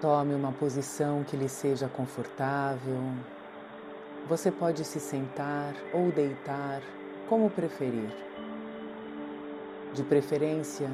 [0.00, 3.00] Tome uma posição que lhe seja confortável.
[4.28, 6.80] Você pode se sentar ou deitar,
[7.28, 8.08] como preferir.
[9.92, 10.88] De preferência,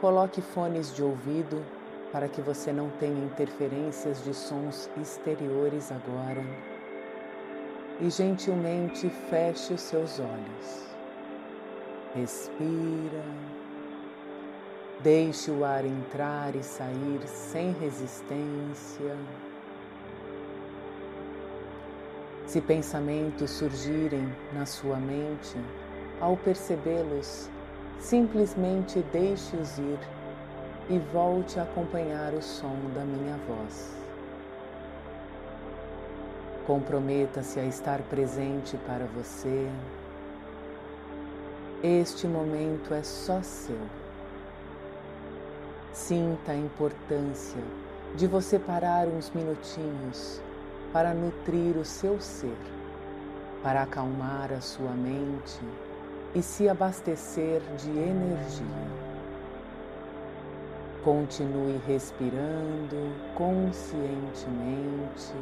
[0.00, 1.64] coloque fones de ouvido
[2.10, 6.44] para que você não tenha interferências de sons exteriores agora.
[8.00, 10.88] E gentilmente feche os seus olhos.
[12.12, 13.22] Respira.
[15.02, 19.16] Deixe o ar entrar e sair sem resistência.
[22.46, 25.56] Se pensamentos surgirem na sua mente,
[26.20, 27.50] ao percebê-los,
[27.98, 29.98] simplesmente deixe-os ir
[30.88, 33.96] e volte a acompanhar o som da minha voz.
[36.64, 39.68] Comprometa-se a estar presente para você.
[41.82, 44.01] Este momento é só seu.
[45.92, 47.60] Sinta a importância
[48.16, 50.40] de você parar uns minutinhos
[50.90, 52.56] para nutrir o seu ser,
[53.62, 55.60] para acalmar a sua mente
[56.34, 58.66] e se abastecer de energia.
[61.04, 65.34] Continue respirando conscientemente.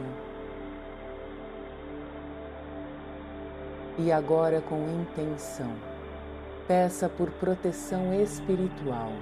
[3.99, 5.73] E agora, com intenção,
[6.67, 9.13] peça por proteção espiritual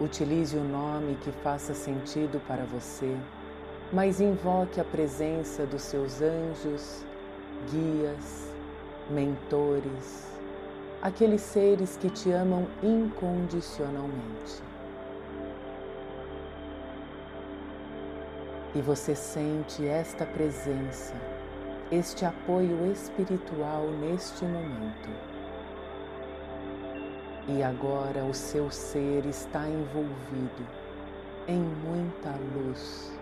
[0.00, 3.16] Utilize o nome que faça sentido para você,
[3.92, 7.04] mas invoque a presença dos seus anjos,
[7.70, 8.52] guias,
[9.10, 10.26] mentores,
[11.02, 14.62] aqueles seres que te amam incondicionalmente.
[18.74, 21.14] E você sente esta presença,
[21.90, 25.31] este apoio espiritual neste momento.
[27.48, 30.64] E agora o seu ser está envolvido
[31.48, 33.12] em muita luz,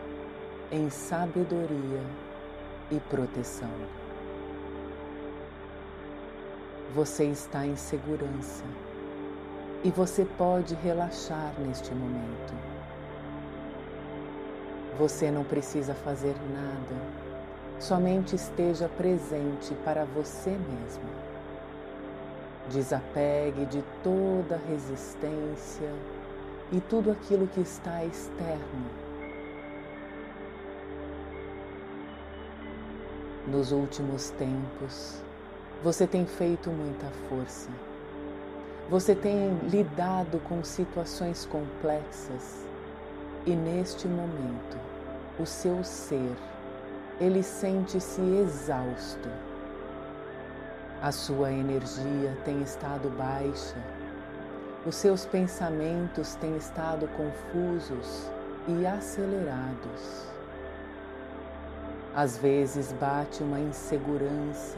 [0.70, 2.02] em sabedoria
[2.90, 3.70] e proteção.
[6.94, 8.64] Você está em segurança
[9.82, 12.52] e você pode relaxar neste momento.
[14.98, 17.02] Você não precisa fazer nada,
[17.78, 21.29] somente esteja presente para você mesmo.
[22.70, 25.92] Desapegue de toda resistência
[26.70, 28.86] e tudo aquilo que está externo.
[33.48, 35.20] Nos últimos tempos,
[35.82, 37.68] você tem feito muita força.
[38.88, 42.64] Você tem lidado com situações complexas
[43.44, 44.78] e neste momento,
[45.40, 46.36] o seu ser,
[47.20, 49.49] ele sente-se exausto
[51.02, 53.76] a sua energia tem estado baixa,
[54.84, 58.30] os seus pensamentos têm estado confusos
[58.68, 60.26] e acelerados.
[62.14, 64.76] Às vezes bate uma insegurança,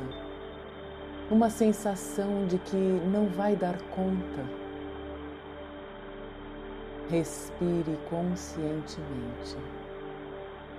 [1.29, 4.45] uma sensação de que não vai dar conta.
[7.09, 9.57] Respire conscientemente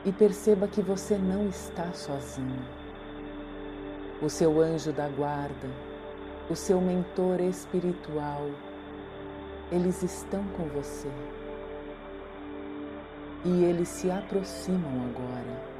[0.06, 2.83] e perceba que você não está sozinho
[4.23, 5.69] o seu anjo da guarda,
[6.50, 8.50] o seu mentor espiritual,
[9.69, 11.09] eles estão com você.
[13.44, 15.73] E eles se aproximam agora.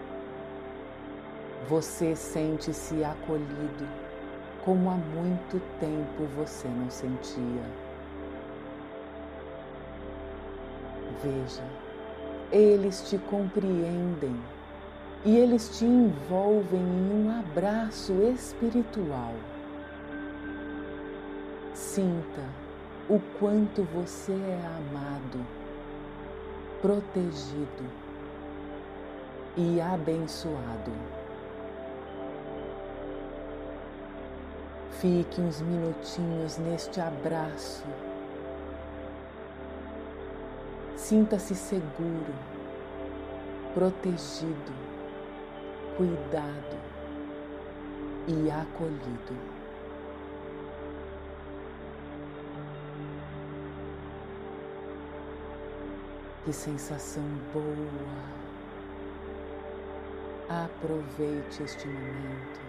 [1.70, 3.88] Você sente-se acolhido,
[4.66, 7.64] como há muito tempo você não sentia.
[11.24, 11.64] Veja,
[12.52, 14.38] eles te compreendem
[15.26, 19.34] e eles te envolvem em um abraço espiritual.
[21.74, 22.44] Sinta
[23.10, 25.46] o quanto você é amado,
[26.82, 27.90] protegido
[29.56, 30.92] e abençoado.
[35.00, 37.84] Fique uns minutinhos neste abraço.
[40.96, 42.34] Sinta-se seguro,
[43.74, 44.93] protegido
[45.96, 46.80] cuidado
[48.28, 49.38] e acolhido.
[56.44, 57.24] Que sensação
[57.54, 58.44] boa!
[60.50, 62.62] Aproveite este momento.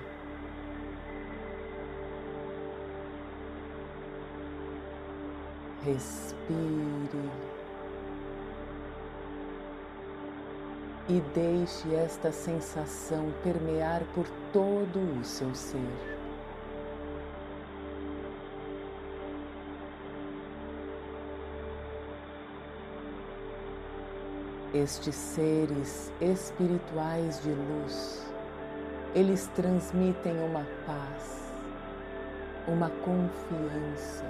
[5.82, 7.63] Respire.
[11.08, 15.78] E deixe esta sensação permear por todo o seu ser.
[24.72, 28.26] Estes seres espirituais de luz,
[29.14, 31.52] eles transmitem uma paz,
[32.66, 34.24] uma confiança.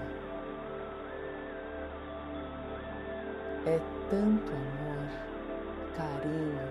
[3.65, 3.81] É
[4.11, 5.34] tanto amor,
[5.96, 6.69] carinho,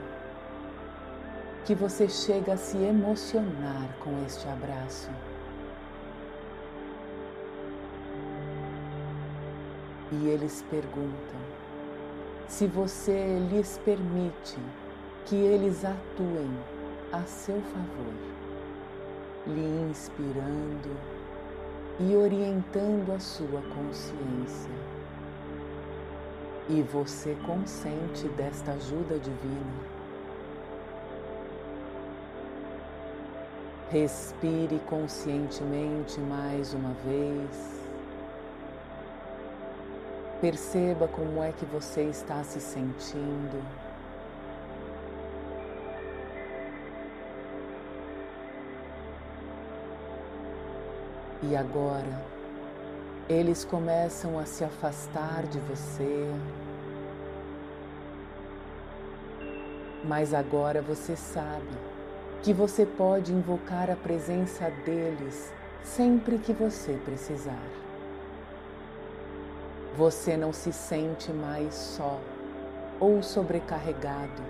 [1.65, 5.09] que você chega a se emocionar com este abraço.
[10.11, 11.39] E eles perguntam
[12.47, 14.59] se você lhes permite
[15.25, 16.51] que eles atuem
[17.11, 18.13] a seu favor,
[19.47, 20.95] lhe inspirando
[21.99, 24.92] e orientando a sua consciência.
[26.69, 29.93] E você consente desta ajuda divina.
[33.89, 37.83] Respire conscientemente mais uma vez.
[40.41, 43.63] Perceba como é que você está se sentindo.
[51.43, 52.32] E agora,
[53.29, 56.27] eles começam a se afastar de você.
[60.03, 61.77] Mas agora você sabe
[62.41, 65.53] que você pode invocar a presença deles
[65.83, 67.83] sempre que você precisar
[69.95, 72.19] você não se sente mais só
[72.99, 74.41] ou sobrecarregado.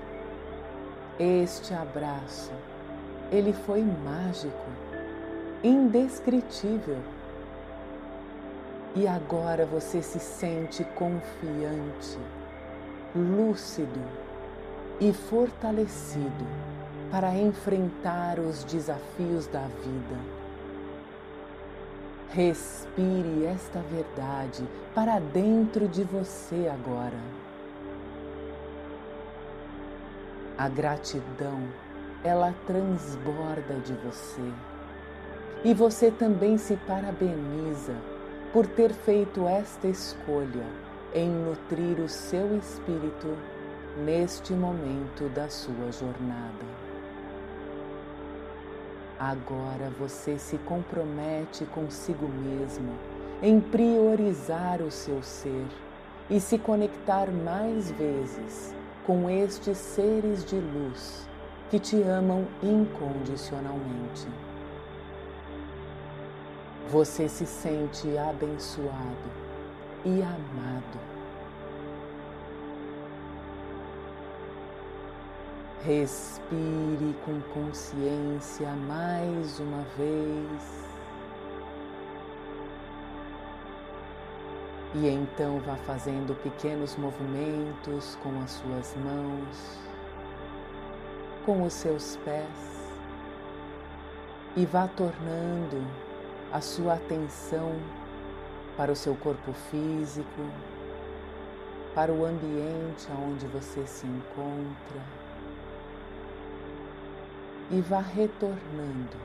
[1.19, 2.51] Este abraço,
[3.31, 4.65] ele foi mágico,
[5.63, 6.97] indescritível.
[8.95, 12.17] E agora você se sente confiante,
[13.15, 14.01] lúcido
[14.99, 16.45] e fortalecido
[17.11, 20.43] para enfrentar os desafios da vida
[22.33, 27.19] Respire esta verdade para dentro de você agora.
[30.57, 31.61] A gratidão,
[32.23, 34.51] ela transborda de você.
[35.63, 37.93] E você também se parabeniza
[38.53, 40.67] por ter feito esta escolha
[41.11, 43.35] em nutrir o seu espírito
[44.05, 46.63] neste momento da sua jornada.
[49.19, 52.93] Agora você se compromete consigo mesmo
[53.41, 55.65] em priorizar o seu ser
[56.29, 61.27] e se conectar mais vezes com estes seres de luz
[61.71, 64.27] que te amam incondicionalmente.
[66.89, 69.31] Você se sente abençoado
[70.05, 71.13] e amado
[75.85, 80.85] Respire com consciência mais uma vez.
[84.95, 89.77] E então vá fazendo pequenos movimentos com as suas mãos,
[91.45, 92.87] com os seus pés,
[94.55, 95.85] e vá tornando
[96.53, 97.75] a sua atenção
[98.77, 100.45] para o seu corpo físico,
[101.95, 105.01] para o ambiente onde você se encontra
[107.71, 109.17] e vá retornando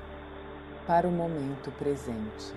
[0.86, 2.54] para o momento presente.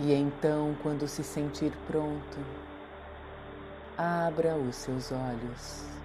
[0.00, 2.38] E então, quando se sentir pronto,
[3.96, 5.95] abra os seus olhos.